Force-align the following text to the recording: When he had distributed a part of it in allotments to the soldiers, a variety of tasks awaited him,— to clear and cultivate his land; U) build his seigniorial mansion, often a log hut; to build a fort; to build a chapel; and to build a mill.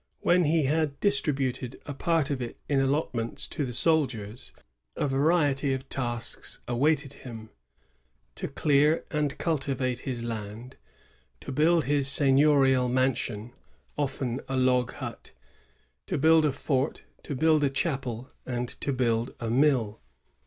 When 0.21 0.45
he 0.45 0.63
had 0.63 0.99
distributed 0.99 1.79
a 1.85 1.93
part 1.93 2.31
of 2.31 2.41
it 2.41 2.57
in 2.67 2.79
allotments 2.79 3.47
to 3.49 3.67
the 3.67 3.71
soldiers, 3.71 4.51
a 4.95 5.07
variety 5.07 5.73
of 5.75 5.87
tasks 5.89 6.59
awaited 6.67 7.13
him,— 7.21 7.51
to 8.37 8.47
clear 8.47 9.05
and 9.11 9.37
cultivate 9.37 9.99
his 9.99 10.23
land; 10.23 10.75
U) 11.45 11.53
build 11.53 11.83
his 11.85 12.07
seigniorial 12.07 12.89
mansion, 12.89 13.53
often 13.95 14.41
a 14.49 14.57
log 14.57 14.93
hut; 14.93 15.33
to 16.07 16.17
build 16.17 16.45
a 16.45 16.51
fort; 16.51 17.03
to 17.21 17.35
build 17.35 17.63
a 17.63 17.69
chapel; 17.69 18.31
and 18.43 18.69
to 18.69 18.91
build 18.91 19.35
a 19.39 19.51
mill. 19.51 20.01